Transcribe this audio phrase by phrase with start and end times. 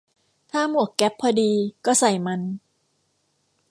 [0.51, 1.51] ถ้าหมวกแก๊ปพอดี
[1.85, 2.41] ก็ใส่มัน